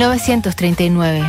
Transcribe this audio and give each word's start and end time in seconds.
1939. 0.00 1.22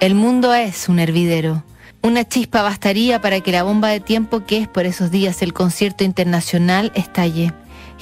El 0.00 0.14
mundo 0.14 0.54
es 0.54 0.88
un 0.88 0.98
hervidero. 0.98 1.62
Una 2.00 2.26
chispa 2.26 2.62
bastaría 2.62 3.20
para 3.20 3.42
que 3.42 3.52
la 3.52 3.64
bomba 3.64 3.88
de 3.88 4.00
tiempo 4.00 4.46
que 4.46 4.56
es 4.56 4.66
por 4.66 4.86
esos 4.86 5.10
días 5.10 5.42
el 5.42 5.52
concierto 5.52 6.04
internacional 6.04 6.90
estalle. 6.94 7.52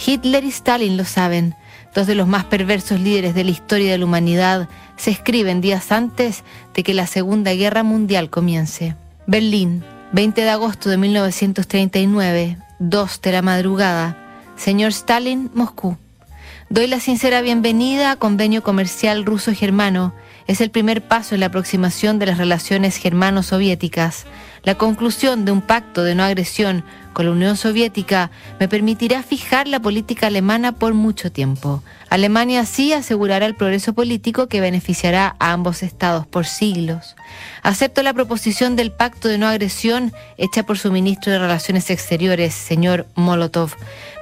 Hitler 0.06 0.44
y 0.44 0.50
Stalin 0.50 0.96
lo 0.96 1.04
saben. 1.04 1.56
Dos 1.92 2.06
de 2.06 2.14
los 2.14 2.28
más 2.28 2.44
perversos 2.44 3.00
líderes 3.00 3.34
de 3.34 3.42
la 3.42 3.50
historia 3.50 3.90
de 3.90 3.98
la 3.98 4.04
humanidad 4.04 4.68
se 4.96 5.10
escriben 5.10 5.60
días 5.60 5.90
antes 5.90 6.44
de 6.72 6.84
que 6.84 6.94
la 6.94 7.08
Segunda 7.08 7.52
Guerra 7.54 7.82
Mundial 7.82 8.30
comience. 8.30 8.94
Berlín, 9.26 9.82
20 10.12 10.40
de 10.40 10.50
agosto 10.50 10.88
de 10.88 10.98
1939, 10.98 12.58
2 12.78 13.20
de 13.22 13.32
la 13.32 13.42
madrugada. 13.42 14.16
Señor 14.54 14.90
Stalin, 14.90 15.50
Moscú. 15.52 15.96
Doy 16.72 16.86
la 16.86 17.00
sincera 17.00 17.42
bienvenida 17.42 18.12
a 18.12 18.16
Convenio 18.16 18.62
Comercial 18.62 19.26
Ruso-Germano. 19.26 20.14
Es 20.46 20.62
el 20.62 20.70
primer 20.70 21.06
paso 21.06 21.34
en 21.34 21.40
la 21.40 21.48
aproximación 21.48 22.18
de 22.18 22.24
las 22.24 22.38
relaciones 22.38 22.96
germano-soviéticas. 22.96 24.24
La 24.62 24.76
conclusión 24.76 25.44
de 25.44 25.52
un 25.52 25.60
pacto 25.60 26.02
de 26.02 26.14
no 26.14 26.22
agresión 26.24 26.82
con 27.12 27.26
la 27.26 27.32
Unión 27.32 27.56
Soviética 27.56 28.30
me 28.58 28.68
permitirá 28.68 29.22
fijar 29.22 29.68
la 29.68 29.80
política 29.80 30.26
alemana 30.26 30.72
por 30.72 30.94
mucho 30.94 31.30
tiempo. 31.30 31.82
Alemania 32.10 32.60
así 32.60 32.92
asegurará 32.92 33.46
el 33.46 33.54
progreso 33.54 33.94
político 33.94 34.46
que 34.46 34.60
beneficiará 34.60 35.34
a 35.38 35.52
ambos 35.52 35.82
estados 35.82 36.26
por 36.26 36.44
siglos. 36.44 37.16
Acepto 37.62 38.02
la 38.02 38.12
proposición 38.12 38.76
del 38.76 38.92
pacto 38.92 39.28
de 39.28 39.38
no 39.38 39.46
agresión 39.46 40.12
hecha 40.36 40.64
por 40.64 40.78
su 40.78 40.92
ministro 40.92 41.32
de 41.32 41.38
Relaciones 41.38 41.88
Exteriores, 41.88 42.52
señor 42.52 43.06
Molotov, 43.14 43.74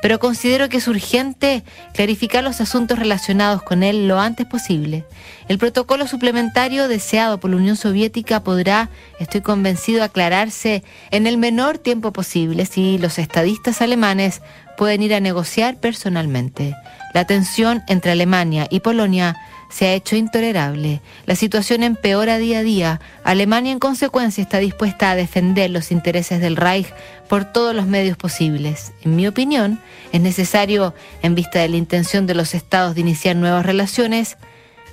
pero 0.03 0.19
considero 0.19 0.69
que 0.69 0.77
es 0.77 0.89
urgente 0.89 1.65
clarificar 1.95 2.45
los 2.45 2.61
asuntos 2.61 2.99
relacionados 2.99 3.63
con 3.63 3.83
él 3.83 4.09
lo 4.09 4.21
antes 4.21 4.47
posible. 4.47 5.05
El 5.49 5.59
protocolo 5.59 6.07
suplementario 6.07 6.87
deseado 6.87 7.41
por 7.41 7.51
la 7.51 7.57
Unión 7.57 7.77
Soviética 7.77 8.45
podrá, 8.45 8.89
estoy 9.19 9.41
convencido, 9.41 10.05
aclararse 10.05 10.85
en 11.11 11.27
el 11.27 11.39
menor 11.39 11.79
tiempo 11.79 12.13
posible 12.13 12.67
los 12.99 13.19
estadistas 13.19 13.81
alemanes 13.83 14.43
pueden 14.77 15.03
ir 15.03 15.15
a 15.15 15.21
negociar 15.21 15.77
personalmente. 15.77 16.75
La 17.15 17.27
tensión 17.27 17.83
entre 17.89 18.13
Alemania 18.13 18.67
y 18.71 18.81
Polonia 18.81 19.37
se 19.71 19.87
ha 19.87 19.95
hecho 19.95 20.17
intolerable. 20.17 21.01
La 21.27 21.37
situación 21.37 21.83
empeora 21.83 22.39
día 22.39 22.59
a 22.59 22.63
día. 22.63 23.01
Alemania, 23.25 23.73
en 23.73 23.79
consecuencia, 23.79 24.43
está 24.43 24.59
dispuesta 24.59 25.11
a 25.11 25.17
defender 25.17 25.71
los 25.71 25.93
intereses 25.93 26.41
del 26.41 26.57
Reich 26.57 26.93
por 27.29 27.45
todos 27.45 27.75
los 27.75 27.87
medios 27.87 28.17
posibles. 28.17 28.93
En 29.03 29.17
mi 29.17 29.27
opinión, 29.27 29.81
es 30.13 30.21
necesario, 30.21 30.95
en 31.23 31.35
vista 31.35 31.61
de 31.61 31.69
la 31.69 31.77
intención 31.77 32.27
de 32.27 32.35
los 32.35 32.55
estados 32.55 32.95
de 32.95 33.03
iniciar 33.03 33.37
nuevas 33.37 33.65
relaciones, 33.65 34.37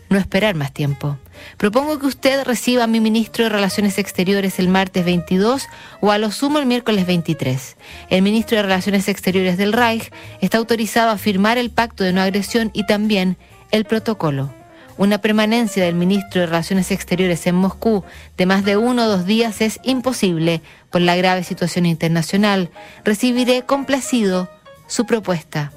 no 0.10 0.18
esperar 0.18 0.56
más 0.56 0.74
tiempo. 0.74 1.18
Propongo 1.58 2.00
que 2.00 2.06
usted 2.06 2.44
reciba 2.44 2.84
a 2.84 2.88
mi 2.88 3.00
ministro 3.00 3.44
de 3.44 3.50
Relaciones 3.50 3.98
Exteriores 3.98 4.60
el 4.60 4.70
martes 4.70 5.06
22 5.06 5.68
o 6.02 6.12
a 6.12 6.18
lo 6.18 6.32
sumo 6.32 6.60
el 6.60 6.66
miércoles 6.66 7.06
23. 7.06 7.78
El 8.10 8.22
ministro 8.22 8.58
de 8.58 8.64
Relaciones 8.64 9.08
Exteriores 9.08 9.58
del 9.58 9.74
Reich 9.74 10.12
está 10.42 10.58
autorizado 10.58 11.10
a 11.10 11.18
firmar 11.18 11.58
el 11.58 11.70
pacto 11.70 12.04
de 12.04 12.14
no 12.14 12.22
agresión 12.22 12.72
y 12.74 12.86
también 12.86 13.38
el 13.72 13.86
protocolo. 13.86 14.52
Una 14.98 15.20
permanencia 15.20 15.84
del 15.84 15.94
ministro 15.94 16.42
de 16.42 16.48
Relaciones 16.48 16.90
Exteriores 16.92 17.46
en 17.46 17.56
Moscú 17.56 18.04
de 18.36 18.46
más 18.48 18.66
de 18.66 18.78
uno 18.78 19.06
o 19.06 19.08
dos 19.08 19.26
días 19.26 19.62
es 19.62 19.80
imposible 19.84 20.62
por 20.90 21.02
la 21.02 21.16
grave 21.16 21.44
situación 21.44 21.86
internacional. 21.86 22.72
Recibiré 23.04 23.62
complacido 23.62 24.50
su 24.88 25.06
propuesta. 25.06 25.72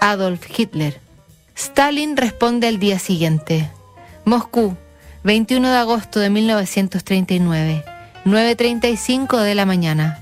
Adolf 0.00 0.46
Hitler. 0.56 1.00
Stalin 1.56 2.16
responde 2.16 2.68
al 2.68 2.78
día 2.78 2.98
siguiente. 2.98 3.70
Moscú, 4.24 4.76
21 5.22 5.68
de 5.68 5.76
agosto 5.76 6.18
de 6.18 6.30
1939, 6.30 7.84
9.35 8.24 9.42
de 9.42 9.54
la 9.54 9.66
mañana. 9.66 10.18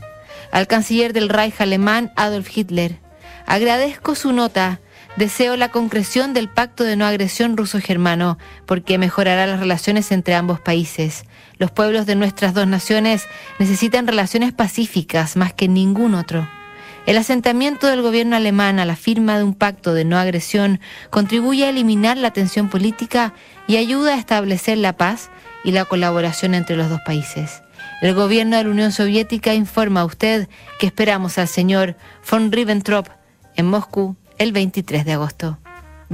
Al 0.51 0.67
canciller 0.67 1.13
del 1.13 1.29
Reich 1.29 1.61
alemán 1.61 2.13
Adolf 2.17 2.57
Hitler. 2.57 2.99
Agradezco 3.47 4.15
su 4.17 4.33
nota 4.33 4.81
Deseo 5.17 5.57
la 5.57 5.71
concreción 5.71 6.33
del 6.33 6.49
pacto 6.49 6.85
de 6.85 6.95
no 6.95 7.05
agresión 7.05 7.57
ruso-germano, 7.57 8.39
porque 8.67 8.99
mejorará 8.99 9.49
las 9.49 9.59
relaciones 9.59 10.13
entre 10.13 10.37
ambos 10.37 10.61
países. 10.61 11.25
Los 11.59 11.73
pueblos 11.73 12.07
de 12.07 12.15
nuestras 12.15 12.55
dos 12.55 12.69
naciones 12.69 13.25
necesitan 13.59 14.07
relaciones 14.07 14.53
pacíficas 14.53 15.37
más 15.37 15.53
que 15.53 15.67
ningún 15.67 16.15
otro. 16.15 16.49
El 17.09 17.17
asentamiento 17.17 17.87
del 17.87 18.03
gobierno 18.03 18.37
alemán 18.37 18.79
a 18.79 18.85
la 18.85 18.95
firma 18.95 19.39
de 19.39 19.45
un 19.45 19.55
pacto 19.55 19.95
de 19.95 20.05
no 20.05 20.19
agresión 20.19 20.79
contribuye 21.09 21.65
a 21.65 21.71
eliminar 21.71 22.19
la 22.19 22.33
tensión 22.33 22.69
política 22.69 23.33
y 23.67 23.79
ayuda 23.79 24.13
a 24.13 24.19
establecer 24.19 24.77
la 24.77 24.93
paz 24.93 25.31
y 25.65 25.73
la 25.73 25.87
colaboración 25.87 26.53
entre 26.53 26.77
los 26.77 26.91
dos 26.91 27.01
países. 27.07 27.63
El 28.03 28.13
gobierno 28.13 28.59
de 28.59 28.65
la 28.65 28.69
Unión 28.69 28.93
Soviética 28.93 29.55
informa 29.55 30.03
a 30.03 30.05
usted 30.05 30.51
que 30.79 30.85
esperamos 30.85 31.39
al 31.39 31.49
señor 31.49 31.97
von 32.31 32.53
Ribbentrop 32.53 33.09
en 33.57 33.65
Moscú 33.65 34.15
el 34.37 34.53
23 34.53 35.07
de 35.07 35.15
agosto. 35.15 35.59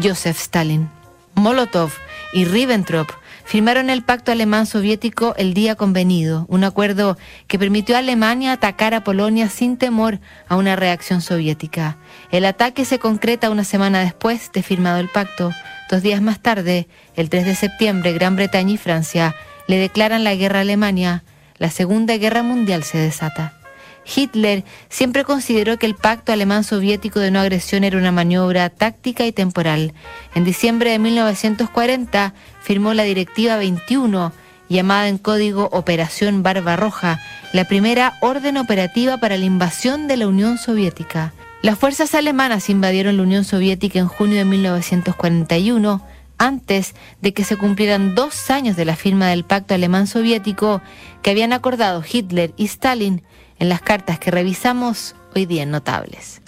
Joseph 0.00 0.38
Stalin, 0.38 0.88
Molotov 1.34 1.90
y 2.32 2.44
Ribbentrop 2.44 3.10
firmaron 3.44 3.90
el 3.90 4.02
pacto 4.02 4.32
alemán-soviético 4.32 5.34
el 5.36 5.54
día 5.54 5.74
convenido, 5.74 6.46
un 6.48 6.64
acuerdo 6.64 7.16
que 7.46 7.58
permitió 7.58 7.96
a 7.96 7.98
Alemania 8.00 8.52
atacar 8.52 8.94
a 8.94 9.04
Polonia 9.04 9.48
sin 9.48 9.76
temor 9.76 10.20
a 10.48 10.56
una 10.56 10.76
reacción 10.76 11.20
soviética. 11.20 11.98
El 12.30 12.44
ataque 12.44 12.84
se 12.84 12.98
concreta 12.98 13.50
una 13.50 13.64
semana 13.64 14.00
después 14.00 14.50
de 14.52 14.62
firmado 14.62 14.98
el 14.98 15.08
pacto. 15.08 15.52
Dos 15.90 16.02
días 16.02 16.22
más 16.22 16.40
tarde, 16.40 16.88
el 17.16 17.28
3 17.28 17.44
de 17.44 17.54
septiembre, 17.54 18.12
Gran 18.12 18.36
Bretaña 18.36 18.72
y 18.72 18.78
Francia 18.78 19.34
le 19.66 19.78
declaran 19.78 20.24
la 20.24 20.34
guerra 20.34 20.58
a 20.58 20.62
Alemania. 20.62 21.24
La 21.58 21.70
Segunda 21.70 22.16
Guerra 22.16 22.42
Mundial 22.42 22.82
se 22.84 22.98
desata. 22.98 23.63
Hitler 24.04 24.64
siempre 24.88 25.24
consideró 25.24 25.78
que 25.78 25.86
el 25.86 25.94
pacto 25.94 26.32
alemán-soviético 26.32 27.20
de 27.20 27.30
no 27.30 27.40
agresión 27.40 27.84
era 27.84 27.98
una 27.98 28.12
maniobra 28.12 28.70
táctica 28.70 29.26
y 29.26 29.32
temporal. 29.32 29.94
En 30.34 30.44
diciembre 30.44 30.90
de 30.90 30.98
1940 30.98 32.34
firmó 32.62 32.94
la 32.94 33.04
Directiva 33.04 33.56
21, 33.56 34.32
llamada 34.68 35.08
en 35.08 35.18
código 35.18 35.68
Operación 35.72 36.42
Barbarroja, 36.42 37.20
la 37.52 37.64
primera 37.66 38.14
orden 38.20 38.56
operativa 38.56 39.18
para 39.18 39.36
la 39.36 39.44
invasión 39.44 40.08
de 40.08 40.16
la 40.16 40.28
Unión 40.28 40.58
Soviética. 40.58 41.32
Las 41.62 41.78
fuerzas 41.78 42.14
alemanas 42.14 42.68
invadieron 42.68 43.16
la 43.16 43.22
Unión 43.22 43.44
Soviética 43.44 43.98
en 43.98 44.08
junio 44.08 44.36
de 44.36 44.44
1941, 44.44 46.02
antes 46.38 46.94
de 47.20 47.32
que 47.32 47.44
se 47.44 47.56
cumplieran 47.56 48.14
dos 48.14 48.50
años 48.50 48.76
de 48.76 48.84
la 48.84 48.96
firma 48.96 49.28
del 49.28 49.44
pacto 49.44 49.74
alemán-soviético 49.74 50.82
que 51.22 51.30
habían 51.30 51.52
acordado 51.52 52.02
Hitler 52.10 52.52
y 52.56 52.66
Stalin 52.66 53.22
en 53.58 53.68
las 53.68 53.80
cartas 53.80 54.18
que 54.18 54.30
revisamos 54.30 55.14
hoy 55.34 55.46
día 55.46 55.62
en 55.62 55.70
Notables. 55.70 56.42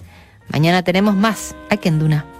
Mañana 0.48 0.82
tenemos 0.82 1.14
más 1.14 1.54
aquí 1.70 1.88
en 1.88 1.98
Duna. 1.98 2.35